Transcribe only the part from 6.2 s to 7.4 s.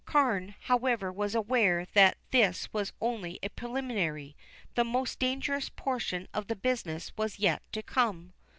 of the business was